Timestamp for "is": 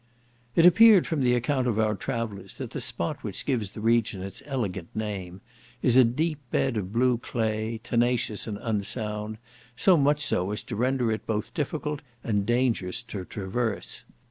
5.83-5.95